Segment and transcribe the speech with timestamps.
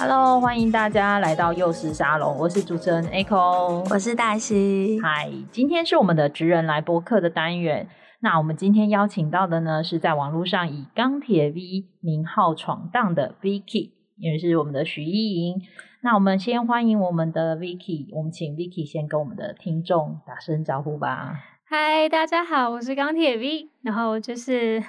[0.00, 5.00] Hello，欢迎大家来到幼师沙龙，我是主持人 Echo，我是黛西。
[5.02, 7.88] 嗨，今天是我们的职人来播客的单元。
[8.20, 13.90] 那我们今天邀请到的呢，是在网络上以钢铁 V 名号闯荡的 Vicky。
[14.16, 15.62] 也是我们的徐依莹，
[16.02, 21.34] 那我们先欢迎我们的 Vicky，我们请 Vicky 先跟我们的听众打声招呼吧。
[21.64, 24.82] 嗨，大家好，我是钢铁 V，然后就是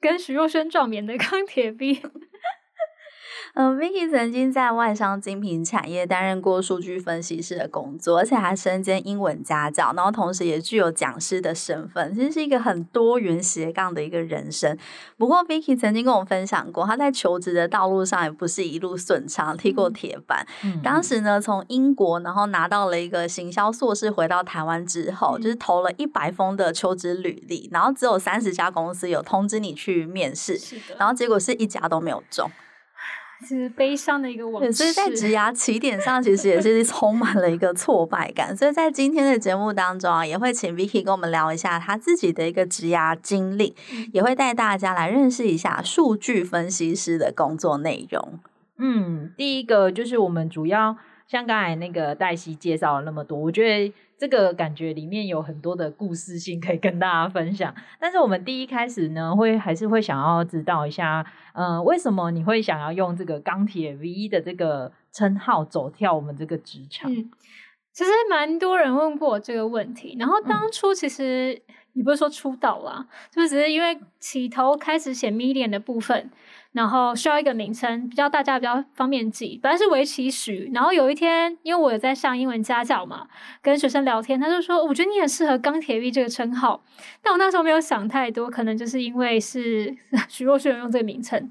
[0.00, 2.02] 跟徐若瑄撞脸的钢铁 V。
[3.58, 14.76] 嗯，Vicky 曾经在外商精品产业担任过数据分析师的工作，而且还身兼英文家教，然后同时也具有讲师的身份，其实是一个很多元斜杠的一个人生。
[15.16, 20.46] 不过，Vicky 曾经跟我分享过，他在求职的道路上也不是一路顺畅，踢过铁板。
[20.62, 30.60] 嗯、当时呢，从英国然后拿到了一个行销硕士，回到台湾之后，嗯、就是投了一百封的求职履历，然后只有三十家公司有通知你去面试，
[30.98, 32.50] 然后结果是一家都没有中。
[33.44, 38.56] 是悲伤的一个往事，所以在 职涯起点上，其实也是充满了一个挫败感。
[38.56, 43.74] 所以在今天的节目当中啊，也会请 Vicky 跟我们聊一下他自己的一个职涯经历，
[44.12, 48.38] 也会带大家来认识一下数据分析师的工作内容。
[48.78, 50.96] 嗯，第一个就是我们主要
[51.26, 53.92] 像刚才那个黛西介绍了那么多，我觉得。
[54.18, 67.12] 这个感觉里面有很多的故事性可以跟大家分享，但是我们第一开始呢，会还是会想要知道一下，呃，为什么你会想要用这个钢铁 V 的这个称号走跳我们这个职场？
[67.12, 67.30] 嗯，
[67.92, 71.60] 其实蛮多人问过我这个问题，然后当初其实
[71.96, 76.30] 也不是说出道啦，就是只是因为起头开始写 Medium 的部分。
[76.72, 79.58] 然后需要一个名称，比较大家比较方便记。
[79.62, 83.26] 本来是围棋许，然后有一天，因为我有在上英文家教嘛，
[83.62, 86.84] 跟学生聊天，他就说：“我觉得你很适合钢铁 V 这个称号。”
[87.24, 89.96] 但我那时候没有想太多，可能就是因为是
[90.28, 91.50] 徐若瑄用这个名称，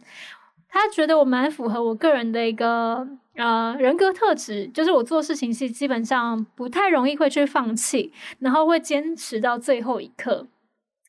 [0.75, 10.47] 他觉得我蛮符合我个人的一个呃人格特质，就是我做事情是基本上不太容易会去放弃，然后会坚持到最后一刻。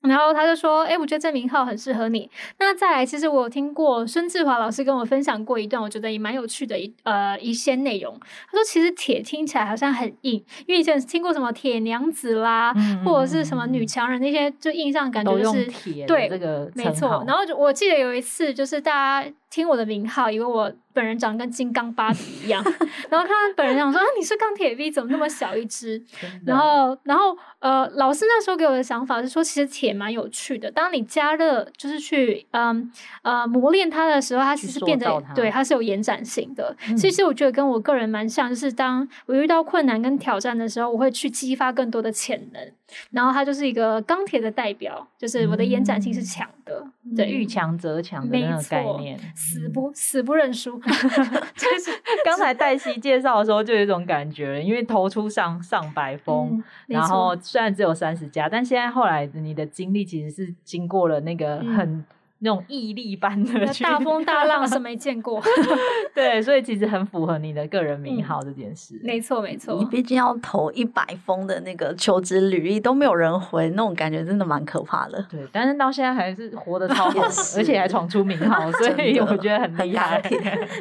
[0.03, 2.31] 然后他就说：“哎，我觉得这名号很适合你。
[2.61, 8.17] 那再来，其实我有听过孙志华老师跟我分享过一段，我觉得也蛮有趣的一呃一些内容。
[8.49, 10.35] 他说，其实铁听起来好像很硬，
[10.67, 17.25] 因为以前听过什么铁娘子啦，嗯、或者是什么女强人那些，就印象感觉就是铁对这个没错。
[17.27, 22.65] 然后我记得有一次，就是大家听我的名号，以为我。”本人长得跟金刚芭比一样，
[23.11, 26.03] 然后他本人想说啊，你是钢铁 V，怎么那么小一只？
[26.47, 30.71] 然后，然后呃，老师那时候给我的想法是说，其实铁蛮有趣的。
[30.71, 32.91] 当你加热，就是去嗯
[33.21, 36.75] 呃磨练它的时候，它其实变得对，它是有延展性的。
[36.89, 42.73] 嗯、其实我觉得跟我个人蛮像，就是当我遇到困难跟挑战的时候，我会去激发更多的潜能。
[43.11, 50.79] 然后它就是一个钢铁的代表，就是我的延展性是强的，嗯、对，遇强则强的那种概念，死不死不认输。
[50.81, 51.91] 就是
[52.25, 62.05] 刚才黛西介绍的时候就有一种感觉，因为投出上上百封，嗯、然后虽然只有三十家，但现在后来你的经历其实是经过了那个很。
[62.39, 65.43] 嗯那种毅力般的大风大浪是没见过，
[66.15, 69.01] 对，所以其实很符合你的个人名号这件事。
[69.03, 69.75] 没错、嗯，没错。
[69.79, 75.27] 你毕竟要投一百封的那个求职履历都没有人回，那种感觉真的蛮可怕的。
[75.31, 80.21] 对，但是到现在还是活得超好， 是而且还闯出名号，所以 我觉得很厉害。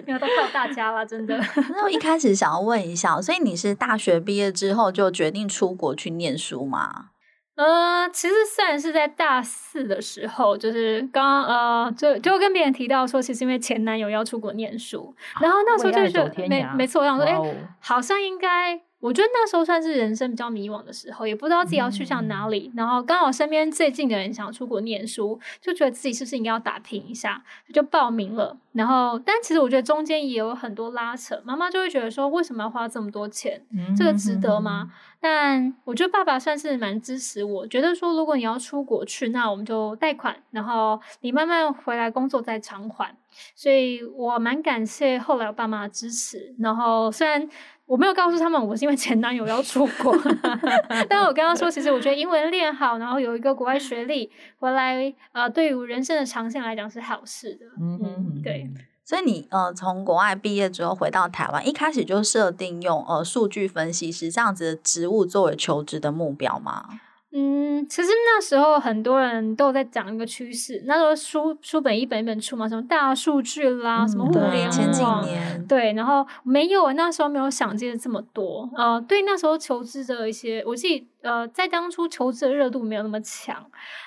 [0.06, 1.40] 没有都靠大家了，真的。
[1.70, 7.12] 那我一开始想要问一下，所以你是大学毕业之后就决定出国去念书吗？
[7.55, 18.81] 呃，其实虽然是在大四的时候，就是刚呃，就就跟别人提到说，其实因为前男友要出国念书，然后那时候就是没没错，我想说，哎、欸，好像应该。
[19.00, 22.72] 我觉得那时候算是人生比较迷惘的时候，也不知道自己要去向哪里。
[22.74, 27.44] 嗯、然后刚好身边最近的人想要出国念书，就觉得自己是不是应该要打拼一下，
[27.74, 28.58] 就报名了。
[28.72, 33.64] 然后，但其实我觉得中间也有很多拉扯，妈妈就会觉得说，为什么要花这么多钱？
[33.72, 34.90] 嗯、这个值得吗？
[34.90, 43.16] 嗯、但我觉得爸爸算是蛮支持我，觉得说如果你要出国去，那我们就贷款，然后你慢慢回来工作再偿还。
[43.55, 46.55] 所以我蛮感谢后来我爸妈的支持。
[46.59, 47.47] 然后虽然。
[47.87, 50.11] 我没有告诉他们我是因为前男友要出国，
[51.08, 57.67] 但我刚刚说，其实我觉得英文练好，然后有一个国外学历回来，呃，对于人生的长线来讲是好事的。
[57.79, 58.67] 嗯嗯，对。
[59.03, 66.88] 所以你呃从国外毕业之后回到台湾，一开始就设定用呃数据分析师这样子的职务作为求职的目标吗？
[67.37, 83.66] 嗯，其实那时候很多人都在讲一个趋势，那时候书书本一本一本出嘛，什么大数据啦，嗯、什么互联网，前几年对，然后没有，那时候没有想见这么多，呃，对，那时候求职的一些，我自己呃，在当初求职的热度没有那么强。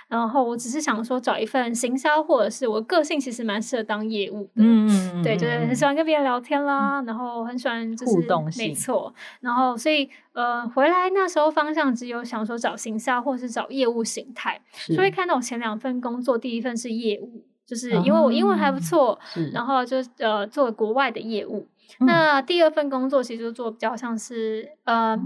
[0.09, 9.13] 然后我只是想说找一份行销，或者是我个性其实蛮适合当业务的，嗯，对，就是很喜欢跟别人聊天啦，然后很喜欢就是互动性，没错。
[9.41, 10.09] 然后所以
[10.39, 14.61] 呃，回来那时候方向只有想说找行销，或是找业务形态。
[14.71, 21.67] 所以看到我前两份工作，第一份是业务，就是因为我英文还不错，嗯、然后就呃做国外的业务。
[21.99, 25.19] 嗯、那第二份工作其实就做比较像是呃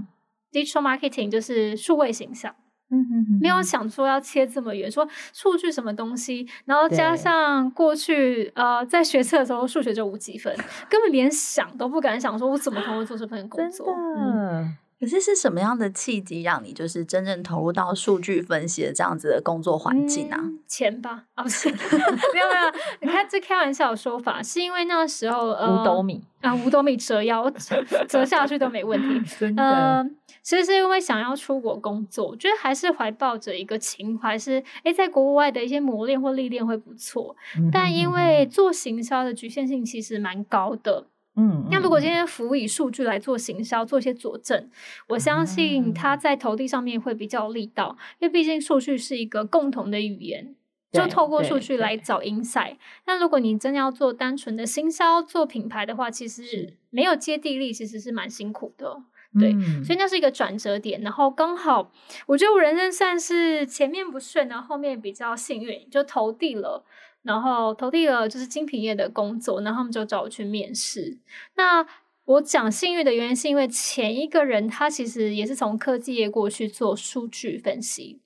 [0.50, 2.54] digital marketing，就是数位形象。
[2.94, 10.54] 嗯哼哼，没有想说要切这么远，说数据什么东西，然后加上过去呃在学测的时候数学就五几分，
[10.88, 13.86] 根本连想都不敢想，说我怎么可能会做这份工作？
[14.18, 20.38] 嗯，可是是什么样的契机让你就是真正投入到数据分析的这样子的工作环境啊？
[20.40, 21.24] 嗯、钱吧？
[21.34, 27.50] 啊不是， 没有没有，你看这开玩笑的说法，是因为那时候呃五斗米啊五斗米折腰
[28.08, 29.62] 折，下去都没问题， 真的。
[29.64, 30.10] 呃
[30.44, 37.36] 其实是因为想要出国工作，我觉得还是怀抱着一个情怀，是诶在国外的一些磨练或历练会不错。
[37.70, 41.06] 但因为做行销的局限性其实蛮高的，
[41.36, 44.68] 嗯，那如果今天辅以数据来做行销，做一些佐证，
[45.08, 50.54] 我相信它在投递上面会比较力道，嗯、因为毕竟数据是一个共同的语言，
[50.92, 51.96] 就透过数据来。
[51.96, 52.76] 找 insight。
[53.06, 59.02] 那如果你真要做单纯的行销、做品牌的话，其实没有接地力，其实是蛮辛苦的。
[59.38, 61.90] 对，嗯、所以那是一个转折点，然后刚好，
[62.26, 66.84] 我觉得我人生算是前面不顺，然后后面比较幸运，就投递了，
[67.22, 71.18] 然后投递了就是精品业的工作，然后他们就找我去面试。
[71.56, 71.86] 那
[72.24, 78.20] 我讲幸运的原因是因为前一个人他其实也是从科技业过去做数据分析，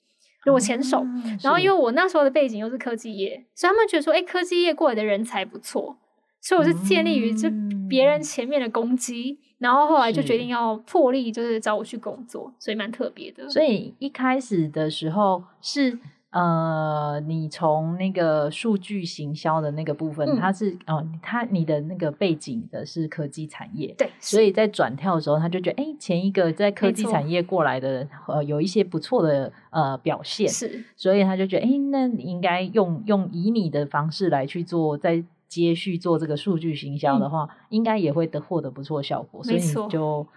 [0.45, 5.97] 就我前手，嗯、然后因为我那时候的背景又是科技业，所以他们觉得说，哎，科技业过来的人才不错，
[6.41, 7.49] 所以我是建立于就
[7.89, 9.39] 别人前面的攻击。
[9.59, 13.49] 然后后来就决定要破例，就是找我去工作，所以蛮特别的。
[13.49, 15.97] 所以一开始的时候是
[16.31, 35.23] 呃，你从那个数据行销的那个部分，嗯、它是哦，他你的那个背景的是科技产业，对，所以在转跳的时候，他就觉得哎，前一个在科技产业过来的呃，有一些不错的呃表现，是，所以他就觉得哎，那你应该用用以你的方式来去做在。
[35.49, 40.27] 接续做这个数据行销的话，嗯、应该也会得获得不错效果，所以你就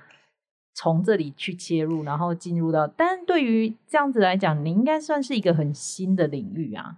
[0.72, 2.86] 从这里去切入，然后进入到。
[2.86, 6.96] 但对于这样子来讲，你应该算是一个很新的领域啊。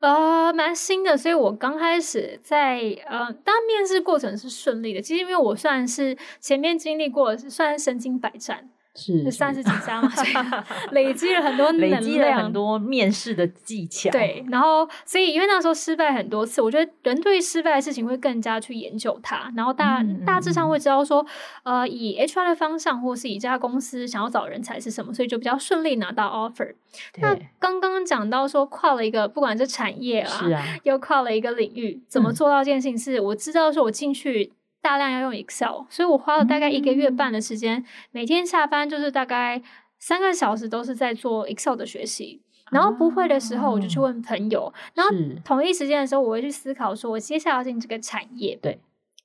[0.00, 5.02] 呃，蛮新的，所以我刚开始在呃，当面试过程是顺利的。
[5.02, 8.70] 其实因为我算是前面经历过，算是身经百战。
[8.96, 10.10] 是三十几家嘛，
[10.92, 14.10] 累积了很多能量，累积了很多面试的技巧。
[14.10, 21.24] 对，然后所以因为那时候失败很多次，我觉得人对失败的事情会更加去研究它，然后大大致上会知道说，
[21.62, 26.74] 呃，以 HR 的方向，或是以这家公司想要找人才是什么，所以就比较顺利拿到 offer。
[27.12, 32.98] 对那刚刚讲到说跨了一个，不管是产业啊，是啊又跨了一个领域，怎么做到这件事情？
[32.98, 34.52] 是我知道说我进去。
[34.80, 39.62] 大量要用 Excel，所以我花了大概一个月半的时间，嗯、每天下班就是大概
[39.98, 42.42] 三个小时都是在做 Excel 的学习。
[42.70, 44.66] 然后不会的时候，我就去问朋友。
[44.66, 45.12] 啊、然后
[45.44, 48.56] 同一时间的时候，我会去思考说，我接下来要进这个产业。
[48.62, 48.78] 对，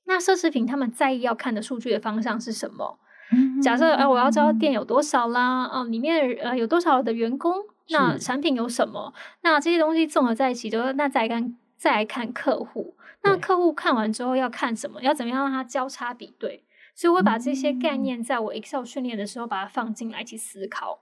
[0.06, 2.98] 那奢侈品他们在意要看的数据的方向是什么？
[3.30, 7.54] 嗯、假设哎、呃，我要知道店有多少啦，哦、呃，里面呃有多少的员工，
[7.90, 9.14] 那产品有什么？
[9.42, 12.94] 那这些东西综合在一起，就那再来看再来看客户。
[13.22, 15.02] 那客户看完之后要看什么？
[15.02, 16.62] 要怎么样让他交叉比对？
[16.94, 21.00] 所以我会把这些概念在我 Excel 训练的时候把它放进来去思考。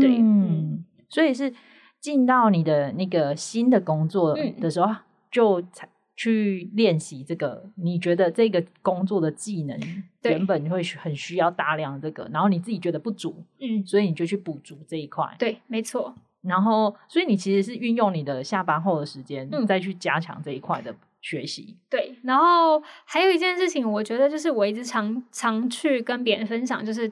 [0.00, 1.52] 对，嗯，所以是
[2.00, 4.96] 进到你的那个新的工作的时候，嗯、
[5.30, 7.70] 就才去练习这个。
[7.74, 9.78] 你觉得这个工作的技能
[10.22, 15.34] 原本会很需要大量这个，然后你自己觉得不足，嗯，所以你就去补足这一块。
[15.38, 16.14] 对，没错。
[16.42, 20.94] 然后，所以你其实是运用你的下班后的时间，嗯、再去加强这一块的。
[21.22, 27.10] 学习对，然后还有一件事情，我觉得就是我一直常常去跟别人分享，就是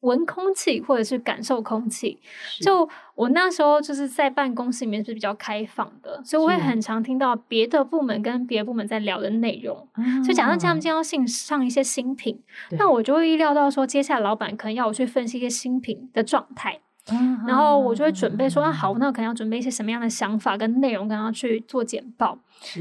[0.00, 2.20] 闻空气或者是感受空气。
[2.60, 9.88] 就我那时候就是在办公室里面是比较开放的，所以我会很常听到别的部门跟别的部门在聊的内容。
[9.96, 16.80] 是所以假设他们今天要信上一些新品，那我就会预料到说，接下来老板可能要我去分析一些新品的状态。
[17.10, 22.38] 嗯，然后我就会准备说，啊，好，那我可能要准备一些什么样的想法跟内容，跟他去做简报。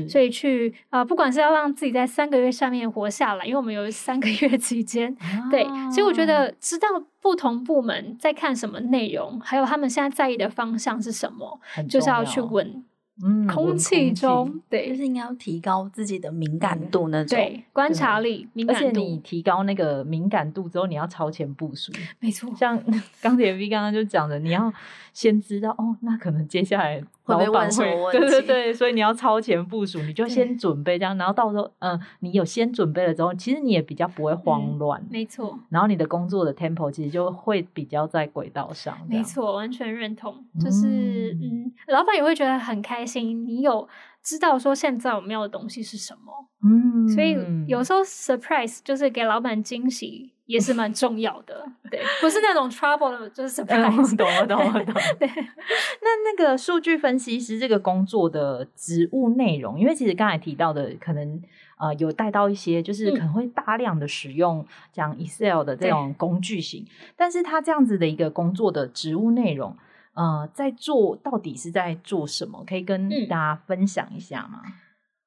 [0.08, 6.88] 所以去啊、呃，不管是要让自己在三个月下面活下来，因为我们有三个月期间，啊、对，所以我觉得知道
[7.20, 12.86] 不同部门在看什么内容，还有他们现在在意的方向是什么，就是要去问。
[13.25, 18.88] 嗯，空气中对，就是应该要提高自己的敏感度那种，对，观察力、敏感度。
[18.88, 21.92] 而且你提高那个敏感度之后，你要超前部署。
[22.20, 22.77] 没错，像
[23.22, 24.72] 钢铁 V 刚刚就讲的，你要
[25.13, 27.01] 先知道哦，那可能接下来。
[27.24, 28.20] 会被问什么问题？
[28.20, 35.58] 对对对，所以你要超前部署，你就先准备这样，然后到时候，嗯、呃，你有先准备了之后，其实你也比较不会慌乱，嗯、没错。
[35.70, 40.36] 然后你的工作的 tempo 其实就会比较在轨道上，没错，完全认同。
[40.60, 43.88] 就是，嗯，嗯，老板也会觉得很开心，你有
[44.24, 47.38] 知道说现在我们要的东西是什么，嗯，所以
[47.68, 50.32] 有时候 surprise 就是给老板惊喜。
[50.46, 54.15] 也是蛮重要的，对，不是那种 trouble 的，就是 surprise。
[54.18, 55.01] 懂了，懂了，懂了。
[55.18, 55.25] 对，
[56.03, 61.42] 那那个数据分析师这个工作的职务内容，因为其实刚才提到的，可能
[61.80, 69.74] 呃有带到一些，就是可能会大量的使用讲 Excel 的这种工具型，但是他这样子的一个工作的职务内容，
[70.13, 72.63] 呃，在做到底是在做什么？
[72.67, 74.62] 可以跟大家分享一下吗？
[74.65, 74.74] 嗯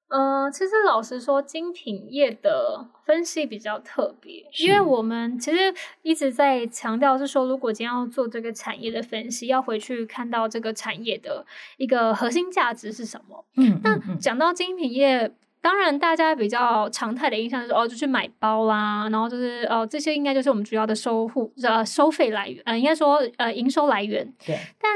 [0.09, 11.45] 呃，其实老实说，精品业的分析比较特别，因为我们其实一直在强调是说，如果今天要做这个产业的分析，要回去看到这个产业的
[11.76, 13.45] 一个核心价值是什么。
[13.57, 15.35] 嗯，那讲到精品业，
[15.67, 24.33] 当然大家比较常态的印象就是哦，就去买包啦，然后就是哦，这些应该就是我们主要的收户呃收费来源，呃，应该说呃营收来源。
[24.47, 24.93] 对，但。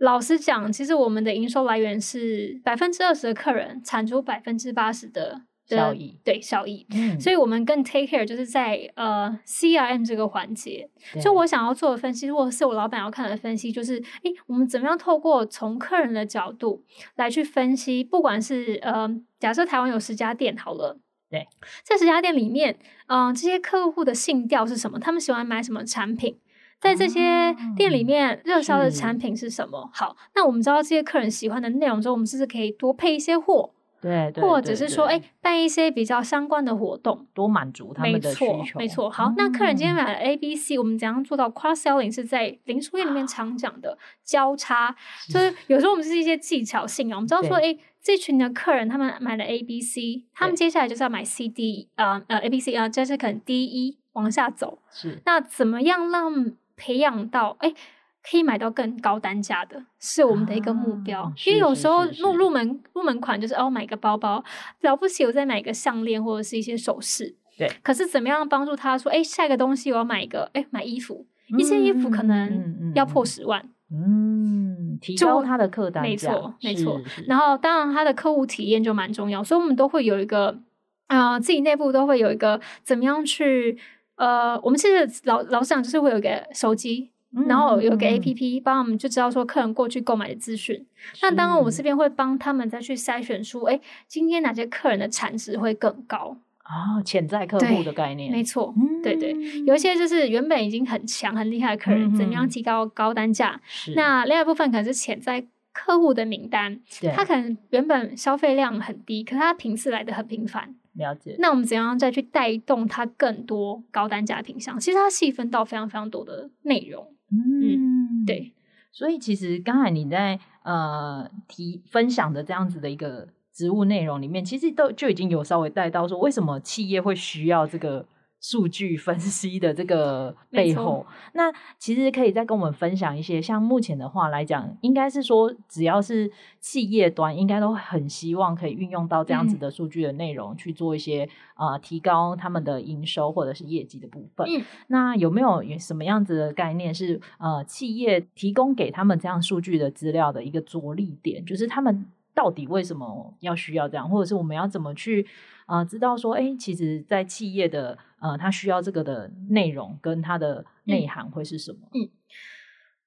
[0.00, 5.40] 老实讲，其实我们的营收来源是百分之二十的客人产出百分之八十的
[5.76, 6.86] 效益，对效益。
[6.90, 10.88] 嗯，所以我们更 take care 就是在呃 CRM 这个环节。
[11.22, 16.82] 就我想要做的分析，或者是我老板要看的分析，就是诶，我们怎么样透过从客人的角度
[17.16, 19.08] 来去分析，不管是呃，
[19.38, 20.98] 假设台湾有十家店好了，
[21.30, 21.46] 对，
[21.84, 24.98] 在十家店里面，嗯、呃，这些客户的信调是什么？
[24.98, 26.38] 他们喜欢买什么产品？
[26.80, 29.90] 在这些店里面，热销的产品是什么？
[29.92, 33.72] 好，那我们知道这些客人喜欢的内容之后，我们是不是可以多配一些货？
[34.00, 38.56] 对，对，或者是说，哎，办一些比较相关的活动，多满足他们的需求。
[38.56, 39.10] 没错，没错。
[39.10, 42.14] 好，那客人今天买了 A、B、C，我们怎样做到 cross selling？
[42.14, 44.94] 是在零售业里面常讲的交叉，
[45.28, 47.16] 就是有时候我们是一些技巧性啊。
[47.16, 54.78] 我们知道说，哎，这群的客人他们买了 A、B、C，他们接下来就是要买 C、D，呃呃 A、B、C 啊，这是可能 D、E 往下走。
[54.90, 56.52] 是，那怎么样让？
[56.80, 57.74] 培养到哎，
[58.22, 61.22] 可以买到更高单价的，是我们的一个目标。
[61.22, 64.42] 啊、因为有时候入入门入门款就是哦，买个包包
[64.82, 67.36] 了不起，我再买个项链或者是一些首饰。
[67.56, 67.70] 对。
[67.82, 73.68] 可是怎么样帮助他说，哎，下一个东西我要买一个，哎，买衣服，嗯、一件衣服可能要破十万。
[73.90, 77.00] 嗯，提高他的客单价，没错没错。
[77.26, 80.58] 然后当然他的客户体验就蛮重要，所以我们都会有一个
[81.06, 83.78] 啊、呃，自己内部都会有一个怎么样去。
[84.16, 87.08] 呃，我们其实老老实讲，就是会有一个手机，嗯、
[87.46, 90.86] 然后有一个 APP，帮我们就知道说客人过去购买的资讯。
[91.20, 97.02] 那当然，我们这边会帮他们再去筛选出，哎，今天哪些客人的产值会更高啊？
[97.04, 99.34] 潜在客户的概念，没错，嗯、对对，
[99.66, 103.60] 有一些就是原本已经很强、很厉害的客人，嗯、怎么样提高高单价？
[103.66, 105.44] 是那另外一部分可能是潜在
[105.74, 110.74] 客户的名单，对他可能原本消费量很低，可是他频次来的很频繁。
[110.94, 111.36] 了解。
[111.38, 114.80] 那我们怎样再去带动他更多高单价品项？
[114.80, 117.06] 其实它细分到非常非常多的内容。
[117.30, 118.54] 嗯，对。
[118.92, 128.06] 所以其实刚才你在呃提分享的这样子的一个职务内容里面，其实都就已经有稍微带到说，为什么企业会需要这个。
[128.40, 133.42] 数据分析的这个 背后，那其实可以再跟我们分享一些。
[133.42, 136.30] 像目前的话来讲，应该是说，只要是
[136.60, 144.46] 企业端，应该都很希望可以运用到这样子的数据的内容，去做一些啊、提高他们的营收或者是业绩的部分。
[144.48, 151.44] 嗯、那有没有什么样子的概念是呃，企业提供给他们这样数据的资料的一个着力点？
[151.44, 157.96] 就是他们到底为什么要需要这样，或者是我们要怎么去啊、呃，知道说，哎，其实，在企业的。
[158.20, 161.78] 呃，它需要这个的内容跟它的内涵会是什么？
[161.94, 162.10] 嗯，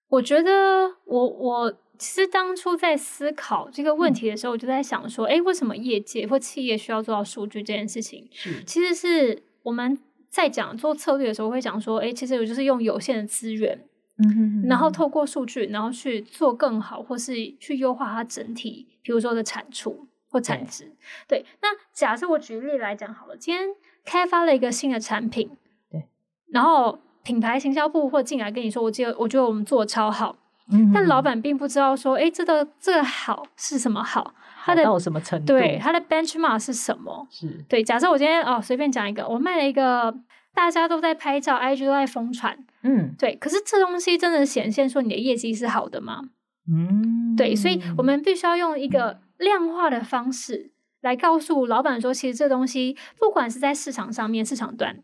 [0.07, 8.25] 我觉得我我其实当初在思考这个问题的时候，我就在想说，哎、嗯，为什么业界或企业需要做到数据这件事情？
[8.31, 9.99] 是，其实是我们
[10.29, 13.77] 在讲做策略的时候会讲说，哎，其实我就是用有限的资源，
[14.23, 20.91] 嗯然后透过数据，然后去做更好，或是去优化它整体，比如说的产出或产值。
[21.27, 23.67] 对，对，那假设我举例来讲好了，今天。
[24.03, 25.47] 开发了一个新的产品，
[25.91, 26.03] 对，
[26.47, 30.35] 然后品牌行销部或进来跟你说，我觉得我觉得我们做的超好，
[30.71, 34.33] 嗯，但老板并不知道说，哎，这个这个好是什么好，
[34.65, 35.53] 它的到什么程度？
[35.53, 37.27] 对，它的 benchmark 是什么？
[37.29, 37.83] 是对。
[37.83, 40.11] 假设我今天哦随便讲一个，我卖了一个
[40.55, 43.35] 大家都在拍照，IG 都在疯传，嗯，对。
[43.35, 46.23] 可是这东西真的显现说你的业绩是好的吗？
[46.67, 50.71] 嗯，对，所以我们必须要用一个量化的方式
[51.01, 55.03] 来告诉老板说，其实这东西不管是在市场上面，市场端，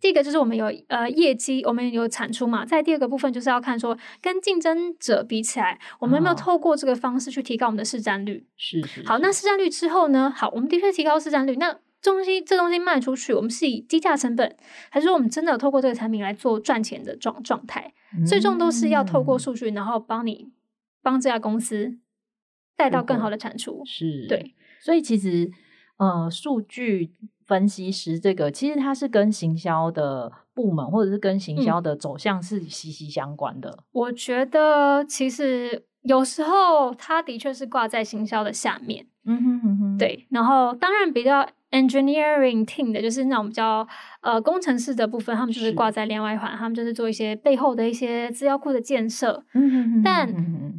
[0.00, 2.66] 第一个就是我们有呃业绩，我们有产出嘛。
[2.66, 8.44] 在第二个部分就是要看说，跟竞争者比起来，我们有没有透过这个方式去提高我们的市占率？
[8.56, 9.06] 是是。
[9.06, 10.32] 好，那市占率之后呢？
[10.36, 11.54] 好，我们的确提高市占率。
[11.56, 14.56] 那东西这东西卖出去，我们是以低价成本，
[14.90, 17.92] 还是说我们真的有透过这个产品来做赚钱的状状态？
[18.26, 20.50] 最终都是要透过数据，然后帮你。
[21.00, 21.96] 帮这家公司
[22.78, 25.50] 带到更好的产出，是对，所以其实
[25.98, 27.10] 呃，数据
[27.44, 33.68] 分析师这个其实它是跟行销的部门或者是跟行销的走向是息息相关的。
[33.70, 41.46] 嗯，我觉得其实有时候它的确是挂在行销的下面，嗯哼哼哼，对，然后当然比较。
[41.70, 43.86] Engineering team 的就是那种比较
[44.22, 49.44] 呃工程师的部分，他们就是挂在另外一环，他们就是做一些背后的一些资料库的建设。
[49.52, 50.34] 嗯哼但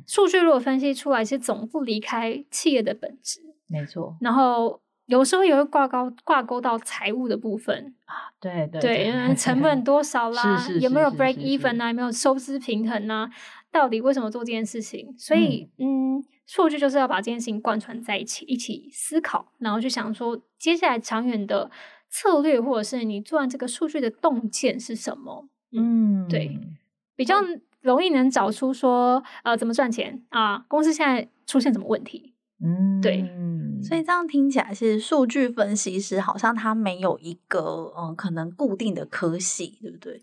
[0.08, 3.40] 数据如果分析出来，其实总不离开企业的本质。
[3.68, 4.18] 没错。
[4.20, 13.30] 然后有时候也会挂钩挂钩到财务的部分啊，对对对，对，成本多少 啦，是是是是是有没有 break even 啊，有没有收支平衡啊？
[13.72, 15.14] 到底为什么做这件事情？
[15.18, 16.18] 所以嗯。
[16.18, 21.70] 嗯数据就是要把这件事情贯穿在一起，一起思考，然后去想说接下来长远的
[22.10, 25.48] 策略，或者是你做完这个数据的洞见是什么？
[25.78, 26.60] 嗯，对，
[27.16, 27.36] 比较
[27.82, 32.34] 容易能找出说呃怎么赚钱啊，公司现在出现什么问题？
[32.66, 33.24] 嗯，对，
[33.84, 40.20] 所以这样听起来，其实数据分析师好像他没有一个嗯可能固定的科系，对不对？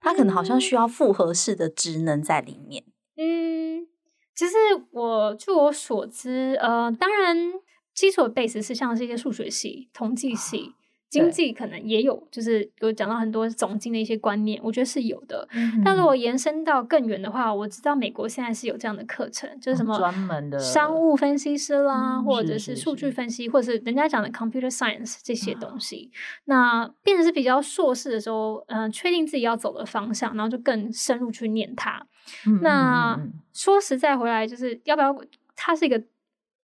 [0.00, 2.82] 他可能好像需要复合式的职能在里面。
[3.16, 3.86] 嗯。
[4.38, 4.54] 其实
[4.92, 7.36] 我据我所知，呃，当然
[7.92, 10.74] 基础的 base 是像是一些数学系、统计系、
[11.10, 15.48] 经济可能也有，就是有讲到很多总经的一些观念，我觉得是有的。
[15.50, 26.12] 嗯、但如果延伸到更远的话，我知道美国现在是有这样的课程，就是什么专门的商务分析师啦，或者是数据分析，或者是人家讲的 computer science 这些东西。
[26.44, 32.06] 那变成是比较硕士的时候，嗯、呃，确定自己要走的方向，然后就更深入去念它。
[32.62, 33.18] 那
[33.52, 35.14] 说实在回来，就是要不要
[35.56, 36.02] 它是一个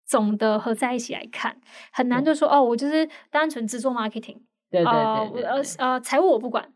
[0.05, 1.59] 总的合在一起来看，
[1.91, 4.39] 很难就说哦，我就是单纯只做 marketing，
[4.71, 6.73] 对对对，对，呃呃财务我不管，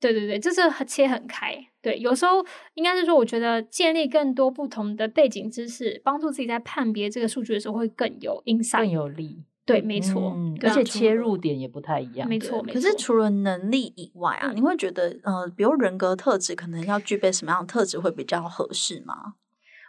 [0.00, 1.66] 对对对，就是切很开。
[1.80, 2.44] 对，有时候
[2.74, 9.44] 应该是说，我觉得建立更多不同的背景知识，帮助自己在判别这个数据的时候会更有 insight，更有力。
[9.68, 12.26] 对，没错，嗯，而且切入点也不太一样。
[12.26, 12.74] 没错，没错。
[12.74, 19.34] 可是除了能力以外啊，你会觉得呃，比如人格特质，可能要具备什么样的特质会比较合适吗？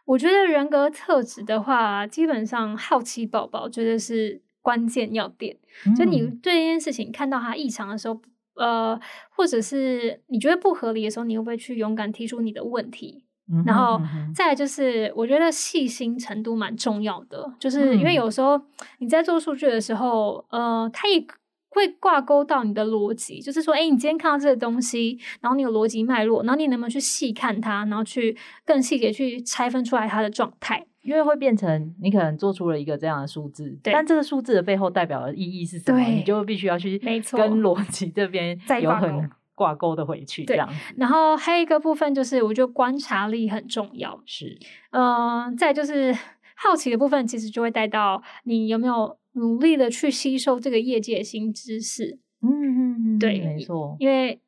[0.03, 5.57] 我觉得人格特质的话，基本上好奇宝宝觉得是关键要点。
[5.85, 5.95] 嗯。
[5.95, 8.19] 就你对这件事情看到它异常的时候，
[8.55, 13.23] 呃，或者是你觉得不合理的时候，你会不会去勇敢提出你的问题？
[13.65, 13.99] 然后
[14.33, 18.59] 再来就是，我觉得细心程度蛮重要的，就是因为有时候
[18.99, 21.25] 你在做数据的时候，呃，它也
[21.69, 35.99] 会挂钩到你的逻辑，就是说，哎，你今天看到这个东西，然后你有逻辑脉络，然后你能不能去细看它，然后去更细节去拆分出来它的状态，因为会变成你可能做出了一个这样的数字，但这个数字的背后代表的意义是什么？
[35.99, 39.29] 你就必须要去跟逻辑这边有很。
[39.59, 40.69] 挂钩的回去，这样。
[40.95, 44.17] 然后还有一个部分就是，我觉得观察力很重要。
[44.25, 44.57] 是，
[44.91, 46.15] 嗯、呃，再就是
[46.55, 52.17] 好奇的部分，其实就会带到你有没有努力的去吸收这个业界的新知识。
[52.41, 53.97] 嗯嗯嗯，对，没错。
[53.99, 54.39] 因为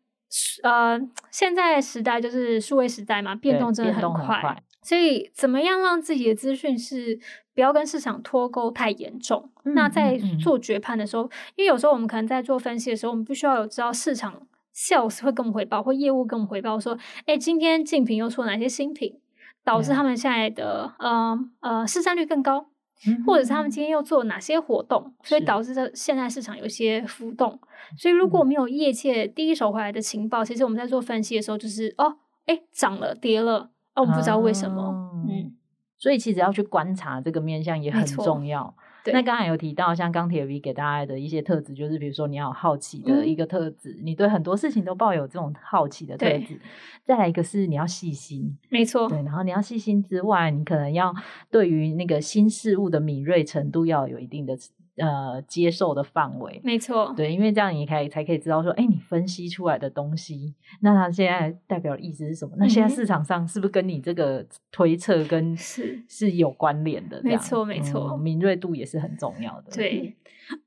[0.63, 0.97] 呃，
[1.29, 7.19] 现在时代就是数位时代嘛，变动真的很快，很快，所以怎么样让自己的资讯是
[7.53, 9.49] 不要跟市场脱钩太严重？
[9.65, 14.47] 嗯、那在做决判的时候、嗯嗯，因为有时候我们可能在做分析的时候，我们必须要有知道市场。
[14.81, 19.19] Sales 会跟我们回报，或业务跟我们回报说，哎，今天竞品又出了哪些新品，
[19.63, 21.05] 导致他们现在的、yeah.
[21.05, 22.65] 呃呃市占率更高
[23.05, 23.25] ，mm -hmm.
[23.25, 27.59] 或者是他们今天又做了哪些活动，所以导致这现在市场有些浮动。
[27.95, 30.47] 所以如果没有业界第一手回来的情报，mm -hmm.
[30.47, 32.15] 其实我们在做分析的时候，就是哦，
[32.47, 35.55] 哎，涨了跌了，哦，我们不知道为什么，uh, 嗯，
[35.99, 38.73] 所以其实要去观察这个面向也很重要。
[39.05, 46.59] 那刚才有提到，像钢铁 V 给大家的一些特质，就是比如说你要有好奇的一个特质，嗯，你对很多事情都抱有这种好奇的特质。
[47.03, 49.09] 再来一个是你要细心，没错。
[49.09, 51.13] 对，然后你要细心之外，你可能要
[51.49, 54.55] 对于那个新事物的敏锐程度要有一定的
[54.97, 56.59] 呃接受的范围。
[56.63, 62.55] 没错，对，因为这样你可以才可以知道说，哎，你分析出来的东西，那它现在代表的意思是什么？
[62.57, 67.21] 那现在市场上是不是跟你这个推测跟是是有关联的？
[67.23, 69.71] 没错，没错，嗯，敏锐度也是很重要的。
[69.71, 70.15] 对。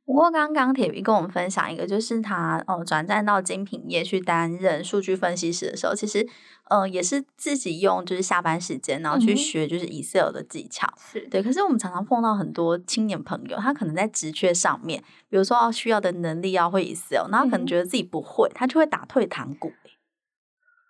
[0.06, 6.26] 不过刚刚铁皮跟我们分享一个，就是他哦转战到精品业去担任数据分析师的时候，其实
[6.68, 10.86] 呃也是自己用就是下班时间，然后去学就是 Excel 的技巧。
[10.98, 19.72] 是、嗯、对，可是我们常常碰到很多青年朋友，他可能在职缺上面，比如说要需要的能力要会 Excel，然后可能觉得自己不会，他就会打退堂鼓。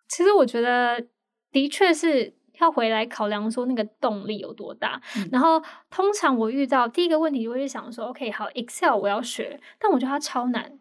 [0.08, 1.06] 其实我觉得
[1.52, 2.34] 的确是。
[2.60, 10.78] 要回来考量说那个动力有多大，嗯、然后通常我遇到第一个问题，就会想说，OK，好，Excel 我要学，但我觉得它超难，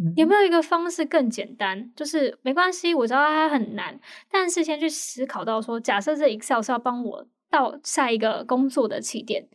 [0.00, 1.92] 嗯、有没有一个方式更简单？
[1.94, 9.46] 就是没关系，我知道它很难，但是先去思考到说，假设这 Excel 是要帮我到下一个工作的起点，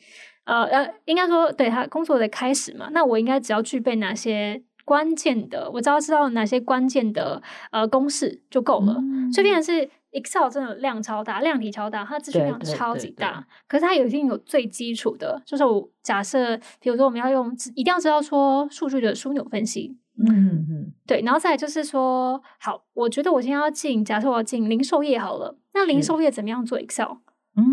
[0.43, 9.89] 呃呃，应该说对它工作的开始嘛，那我应该只要具备哪些关键的，我只要知道哪些关键的呃公式就够了，嗯、所以变成是。
[10.11, 13.27] Excel 真的量超大，量体超大，它资讯量超级大。
[13.27, 19.97] 对对对对，可是它有一定有最基础的，就是我假设，比如说我们要用，一定要知道说数据的枢纽分析。
[20.17, 20.93] 嗯嗯嗯。
[21.05, 27.17] 对，然后再来就是说，好，我觉得我今天要进，假设我要进零售业好了，那零售业怎么样做 Excel？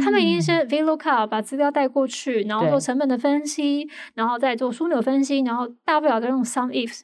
[0.01, 7.03] 他们一定是 VLOOKUP 把资料带过去，然后做成本的分析，然后再做枢纽分析，然后大不了再用 SUMIFs。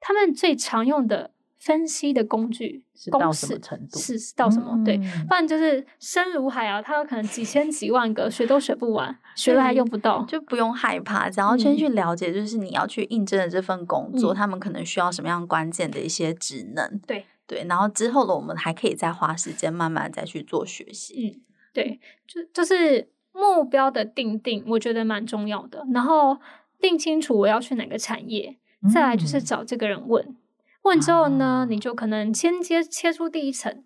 [0.00, 1.30] 他们最常用的。
[1.64, 3.98] 分析的工具是到什么程度？
[3.98, 4.72] 是到什么？
[4.74, 17.00] 嗯、对，不然就是深如海啊，它有可能几千几万个，学都学不完，学了还用不到，就不用害怕，只要先去了解，就是你要去应征的这份工作，嗯、他们可能需要什么样关键的一些职能。
[17.06, 21.14] 对对，然后之后的我们还可以再花时间慢慢再去做学习。
[21.16, 21.40] 嗯，
[21.72, 25.82] 对，就就是目标的定定，我觉得蛮重要的。
[25.94, 26.36] 然后
[26.78, 28.58] 定清楚我要去哪个产业，
[28.92, 30.22] 再来就是找这个人问。
[30.22, 30.36] 嗯
[30.84, 33.84] 问之后呢，你就可能先接切出第一层，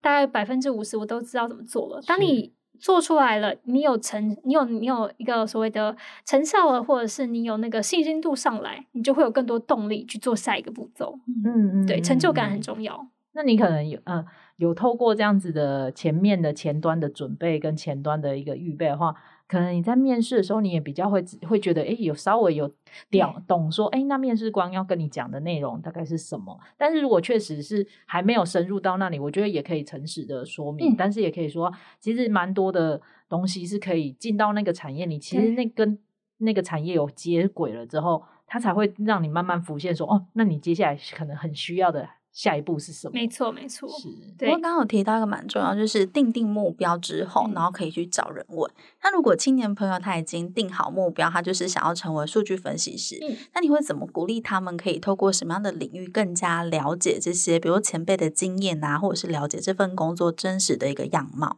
[0.00, 2.00] 大概百分之五十我都知道怎么做了。
[2.06, 11.18] 当你做出来了，你有成，你有你有一个所谓的成效了，或者是你有那个信心度上来，你就会有更多动力去做下一个步骤。
[11.44, 13.08] 嗯嗯，对，成就感很重要。
[13.32, 14.24] 那你可能有呃
[14.56, 19.14] 有透过这样子的前面的前端的准备跟前端的一个预备的话。
[19.48, 22.70] 可能你在面试的时候，你也比较会会觉得，哎，有稍微有
[23.12, 26.60] 了懂说，哎，那面试官要跟你讲的内容大概是什么？
[26.76, 35.98] 但是如果确实是还没有深入到那里，我觉得也可以诚实的说明，嗯、但是也可以说，其实蛮多的东西是可以进到那个产业里，其实那跟
[36.36, 42.06] 那个产业有接轨了之后，它才会让你慢慢浮现说，哦，那你接下来可能很需要的。
[42.32, 43.12] 下一步是什么？
[43.14, 43.88] 没错，没错。
[43.88, 44.48] 是，对。
[44.48, 48.70] 我刚刚有提到一个蛮重要，就是定定目标之后，嗯、然后可以去找人问。
[49.02, 61.56] 那如果青年朋友他已经定好目标，他就是想要成为数据分析师，嗯、那你会怎么鼓励他们可以透过什么样的领域更加了解这些，比如前辈的经验啊，或者是了解这份工作真实的一个样貌？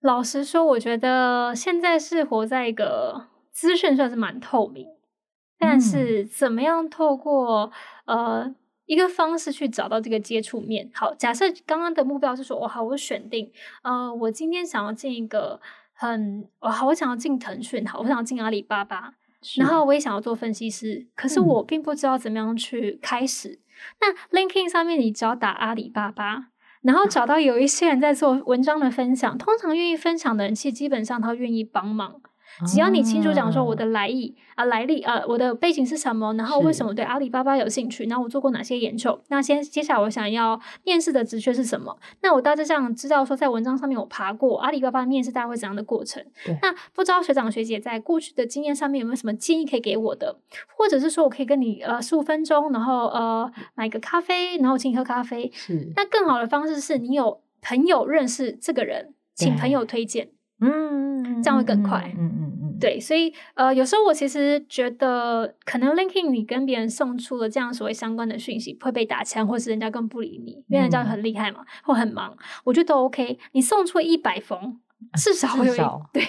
[0.00, 4.86] 老实说，我觉得现在是活在一个资讯算是蛮透明，
[5.58, 7.72] 但是怎么样透过、
[8.04, 8.54] 嗯、呃。
[8.88, 10.90] 一个方式去找到这个接触面。
[10.94, 15.60] 好，假设刚刚的目标是说，我好，我选定，呃，我今天想要进一个
[15.92, 19.12] 很，我好，我想要进腾讯，好，我想要进阿里巴巴，
[19.58, 23.50] 然后我也想要做分析师，可是我并不知道怎么样去开始。
[23.50, 23.60] 嗯、
[24.00, 26.46] 那 LinkedIn 上面，你只要打阿里巴巴，
[26.80, 32.22] 然后找到有一些人在做文章的分享，通常愿意分享的人，其实基本上他愿意帮忙。
[32.66, 41.96] 只要你清楚讲说我的来意啊，来历啊，我的背景是什么，然后为什么对阿里巴巴有兴趣，然后我做过哪些研究，那先接下来我想要面试的职缺是什么？
[42.22, 46.24] 那我大致上知道说在文章上面我爬过阿里巴巴面试大概会怎样的过程。
[46.44, 50.38] 对那不知道学长学姐在过去的经验上面有没有什么建议可以给我的，
[50.76, 55.50] 或者是说我可以跟你呃十五分钟，然后呃买个咖啡，然后请你喝咖啡。
[55.54, 55.92] 是。
[55.94, 60.30] 那更好的方式是你有朋友认识这个人，请朋友推荐。
[60.60, 62.12] 嗯，这样会更快。
[62.18, 62.47] 嗯嗯嗯，嗯嗯
[62.80, 73.38] 对，所以呃，有时候我其实觉得，可能 LinkedIn 你跟别人送出了这样所谓相关的讯息会被打枪，或是人家更不理你，因为人家很厉害嘛，或很忙，我觉得都 OK。
[73.52, 74.78] 你送出一百封，
[75.18, 76.22] 至少会有对，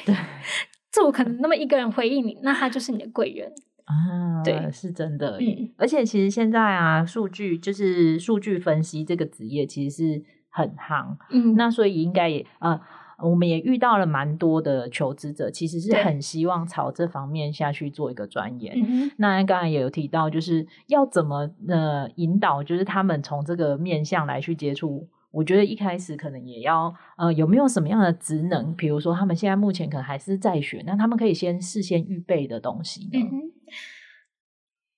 [0.92, 3.52] 这我可能那么一个人回应你，那他就是你的贵人
[3.86, 4.42] 啊。
[4.44, 5.38] 对，是真的。
[5.40, 11.16] 嗯，而且其实现在啊，数据就是数据分析这个职业其实是很夯。
[11.30, 12.80] 嗯，那所以应该也呃。
[13.22, 18.74] 我们也遇到了蛮多的求职者，其实是很希望朝这方面下去做一个钻研。
[18.74, 28.76] 对那刚才也有提到，就是要怎么呃引导，就是他们从这个面向来去接触我觉得一开始可能也要呃，有没有什么样的职能？
[28.76, 33.20] 比如说他们现在目前可能还是在学，那他们可以先事先预备的东西呢？
[33.32, 33.52] 嗯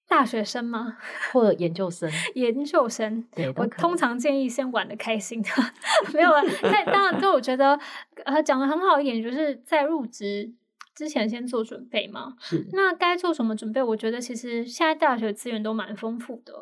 [0.08, 0.98] 大学生吗？
[1.32, 2.12] 或者研究生？
[2.36, 5.50] 研究生，对，我通常建议先玩的开心的，
[6.14, 6.44] 没有了。
[6.62, 7.80] 但当然，就我觉得，
[8.26, 10.54] 呃，讲的很好一点，就是在入职
[10.94, 12.36] 之前先做准备嘛。
[12.40, 12.68] 是。
[12.74, 13.82] 那该做什么准备？
[13.82, 16.54] 我觉得其实现在大学资源都蛮丰富的，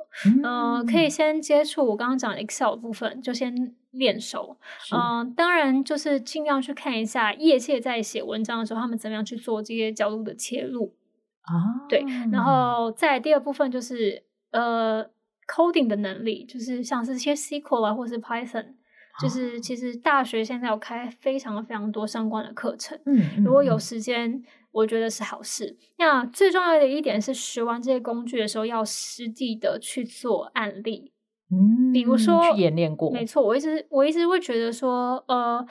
[0.44, 4.58] 嗯、呃，可以先接触我刚刚讲的 Excel 部分，就先练熟。
[4.92, 10.94] 嗯、呃，当然就是尽量去看一下业界在写文章的时候，他们怎么样去做这些角度的切入。
[11.42, 15.04] 啊，对，然后在第二部分就是呃
[15.48, 18.76] ，coding 的能力，就是像是些 SQL 啊，或是 Python，
[19.22, 25.78] 就是其实大学现在有开非常非常多相关的课程，嗯，如果有时间，我觉得是好事。
[25.98, 31.12] 那最重要的一点是，学完这些工具的时候，要实地的去做案例，
[31.52, 35.66] 嗯，比如说去演练过，没错，我一直我一直会觉得说，呃，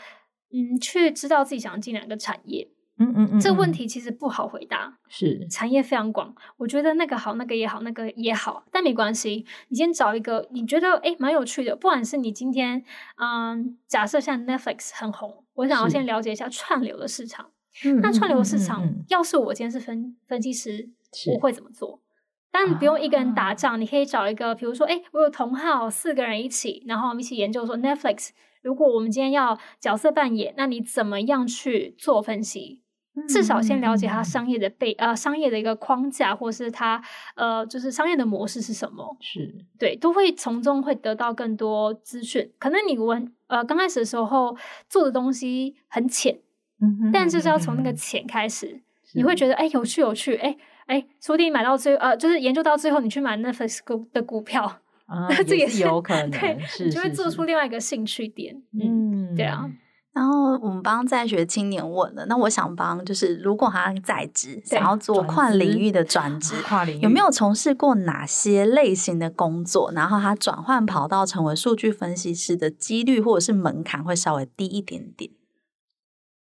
[0.52, 2.68] 嗯，去知道自己想进哪个产业。
[2.98, 6.34] 嗯嗯嗯，这个问题其实不好回答，是产业非常广。
[6.56, 9.46] 我觉得那个好，那个也好，那个也好，但没关系。
[9.68, 12.84] 你先找一个你觉得诶蛮有趣的，不管是你今天
[13.16, 17.50] 嗯，假设像 Netflix 很红，我想要先了解一下串流的市场。
[18.02, 20.90] 那串流市场，要是我今天是分分析师，
[21.34, 22.00] 我会怎么做？
[22.50, 28.30] 但不用一个人打仗，你可以找一个，比如说，诶我有同号四个人一起，然后我们一起研究说 Netflix。
[28.62, 32.82] 如果我们今天要角色扮演，那你怎么样去做分析？
[33.26, 37.02] 至少先了解它商业的背呃商业的一个框架，或是它
[37.35, 39.16] 呃就是商业的模式是什么？
[39.20, 39.64] 是。
[39.78, 42.52] 对，都会从中会得到更多资讯。
[42.59, 44.54] 可能你闻呃刚开始的时候
[44.88, 46.38] 做的东西很浅，
[47.12, 48.83] 但就是要从那个浅开始，
[49.14, 49.35] 你会。
[49.35, 53.78] 觉得哎有趣有趣，哎哎，说不定买到最呃就是研究到最后，你去买 Netflix
[54.12, 59.70] 的股票啊， 这也是有可能，对，是你就会做出另外一个兴趣点，嗯，对啊。
[60.18, 69.92] 然后我们帮在学青年问了，那我想帮，就是如果他在职，想要做跨领域的转职，跨领域有没有从事过哪些类型的工作？
[69.94, 75.31] 然后他转换跑道成为数据分析师的几率或者是门槛会稍微低一点点？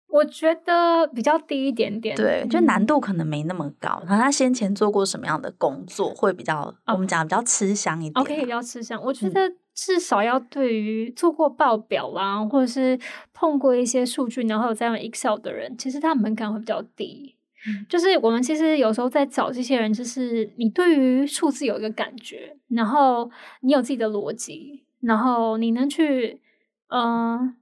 [0.07, 4.01] 我觉得比较低一点点，对，就难度可能没那么高。
[4.07, 9.03] 然后他先前做过什么样的工作会比较，我们讲比较吃香一点？OK，比较吃香。
[9.03, 9.53] 我觉得。
[9.75, 12.99] 至少要对于做过报表啦，或者是
[13.33, 17.35] 碰过一些数据，然后有在用 Excel 的人，其实他门槛会比较低。
[17.67, 23.31] 嗯，就是我们其实有时候在找这些人，就是你对于数字有一个感觉，然后
[23.63, 26.41] 你有自己的逻辑，然后你能去
[26.89, 27.03] 嗯、
[27.39, 27.55] 呃、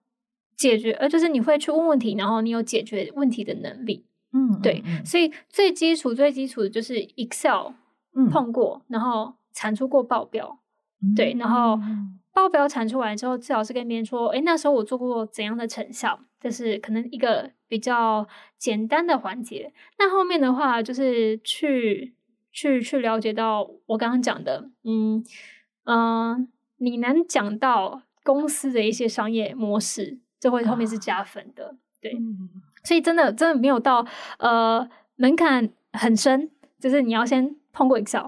[0.57, 4.05] 解决，呃，就是你会去问问题，然后你有解决问题的能力。
[4.33, 7.73] 嗯，对，嗯，所以最基础、最基础的就是 Excel
[8.31, 10.59] 碰过，嗯，然后产出过报表。
[11.17, 11.79] 对，然后
[12.33, 19.73] 报表产出来之后，最好是跟别人说，哎，那时候我做过怎样的成效，这是可能一个比较简单的环节。
[19.99, 22.15] 那后面的话，就是去
[22.51, 25.25] 去去了解到我刚刚讲的，嗯
[25.85, 26.47] 嗯、呃，
[26.79, 31.77] 你能讲到公司的一些商业模式，这会后面是加分的。
[32.01, 32.17] 对，
[32.83, 34.07] 所以真的真的没有到
[34.39, 38.27] 呃门槛很深，就是你要先通过 Excel。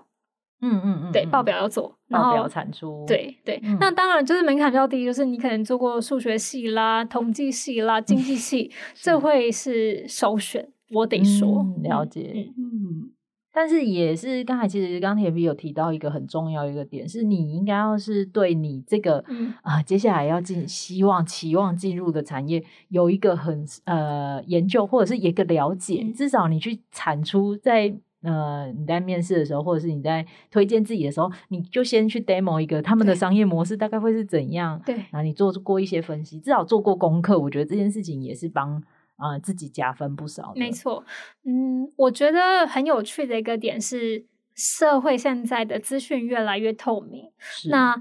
[0.60, 3.60] 嗯嗯嗯，对，报表要做，报表产出，对对。
[3.62, 10.68] 嗯、那当然就是门槛比较低，就是你可能做过数学系啦、统计系啦、经济系，这会是首选。
[10.90, 12.52] 我得说，嗯、了解。
[12.56, 13.10] 嗯，嗯，
[13.52, 27.96] 但是也是刚才其实刚才 T V 有提到一个很重要一个点，是你应该要是对你这个啊、嗯呃、接下来要进希望期望进入的产业有一个很呃研究或者是一个了解，嗯、至少你去产出在。
[28.24, 34.80] 呃，你在面试的时候，或者是你在推荐自己的时候，你就先去 demo 一个他们的商业模式大概会是怎样。
[34.84, 38.82] 对，然后你做过一些分析，至少做过功课，我觉得这件事情也是帮
[39.16, 40.54] 啊、呃、自己加分不少。
[40.56, 41.04] 没错，
[41.44, 47.30] 嗯，我觉得很有趣的一个点是，社会现在的资讯越来越透明。
[47.38, 47.94] 是那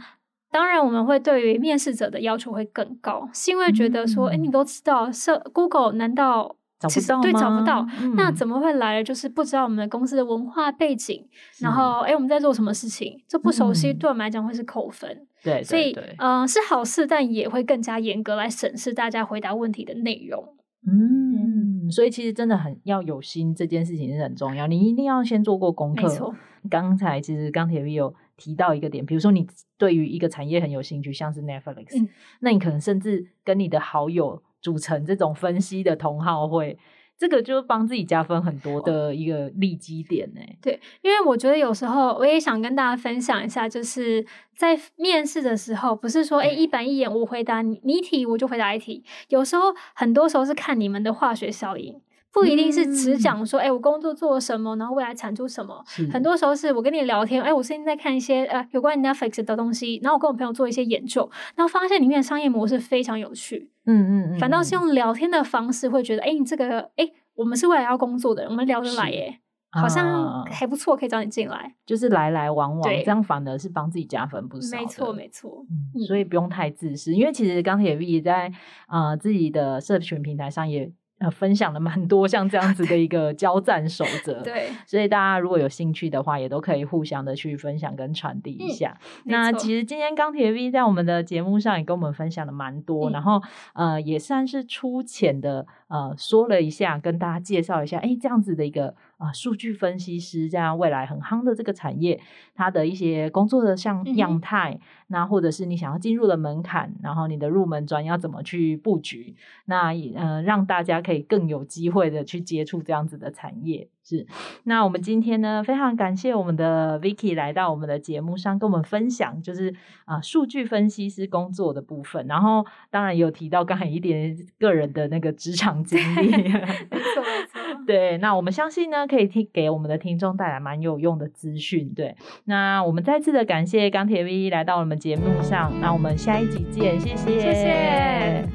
[0.49, 6.55] 当然，我们会对于面试者的要求会更高，是因为觉得说，哎、嗯，你都知道，社 Google 难道？
[6.87, 7.21] 找不到？
[7.21, 7.87] 对，找不到。
[8.01, 9.03] 嗯、那怎么会来了？
[9.03, 11.25] 就是不知道我们的公司的文化背景，
[11.59, 15.09] 然后哎，我们在做什么事情，这不熟悉，对我们来讲会是扣分。
[15.09, 20.55] 嗯、对，所以呃，是好事，但也会更加严格来审视大家回答问题的内容。
[20.85, 24.67] 嗯，嗯，所以其实真的很要有心，这件事情是很重要。
[24.67, 26.03] 你一定要先做过功课。
[26.03, 26.35] 没错。
[26.69, 32.07] 刚才其实钢铁 V 有提到一个点，比如说你对于一个产业很有兴趣，像是 Netflix，、嗯、
[32.39, 34.41] 那你可能甚至跟你的好友。
[34.63, 36.75] 组成这种分析的同好会，
[37.17, 40.41] 这个就帮自己加分很多的一个利基点呢。
[40.61, 44.25] 对，因为我觉得有时候我也想跟大家分享一下，就是
[44.57, 52.01] 在面试的时候，不是说哎一板一眼，我回答你你一题我就回答一题，有时候很多时候是看你们的化学效应。
[52.33, 55.83] 不一定是只讲说，哎、嗯欸，我工作做了什么，然后未来产出什么。
[56.11, 63.69] 很多时候是我跟你聊天，哎、欸，我最近在看一些呃有关 Netflix 的东西，然后我跟我朋友做一些研究，然后发现里面的商业模式非常有趣。
[63.85, 64.39] 嗯嗯嗯。
[64.39, 71.75] 反倒是用聊天的方式，会觉得，哎、欸，你这个，哎、欸，我们是未来要工作的，我们聊得来耶，好像还不错，可以找你进来。
[71.85, 74.75] 就是来来往往，这样反而是帮自己加分不少。
[74.75, 75.63] 没错没错。
[75.69, 78.51] 嗯，所以不用太自私，因为其实钢铁 V 在
[78.87, 80.91] 呃自己的社群平台上也。
[81.23, 88.97] 呃，分享了蛮多像这样子的一个 交战守则，对，所以大家如果有兴趣的话，也都可以互相的去分享跟传递一下。
[89.25, 93.41] 嗯、那其实今天钢铁 V 在我们的节目上也跟我们分享了蛮多，嗯、然后
[93.73, 98.93] 呃，也算是粗浅的呃说了一下，跟大家介绍一下，哎，这样子的一个。
[99.17, 102.19] 啊，数据分析师这样未来很夯的这个产业，
[102.55, 113.87] 它的一些工作的像样态，嗯、那或者是你想要进入的门槛，然后你的入门专要怎么去布局，那呃让大家可以更有机会的去接触这样子的产业。
[114.05, 114.27] 是，
[114.63, 119.73] 那我们今天呢，非常感谢我们的 Vicky 来到我们的节目上，跟我们分享就是
[120.03, 126.99] 啊数据分析师工作的部分，然后当然有提到刚才一点个人的那个职场经历，没。
[127.13, 127.52] 错没错，
[127.85, 132.15] 对，那我们相信呢，可以听给我们的听众带来蛮有用的资讯，对，
[132.45, 138.45] 那我们再次的感谢钢铁 V 来到我们节目上，那我们下一集见，谢谢，谢谢，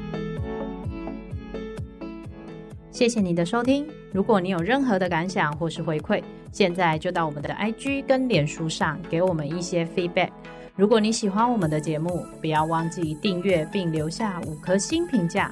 [2.91, 3.85] 谢谢你的收听。
[4.11, 10.29] 如果你有任何的感想或是回馈，现在就到我们的 IG 跟脸书上给我们一些 feedback。
[10.75, 15.51] 如果你喜欢我们的节目，不要忘记订阅并留下五颗星评价，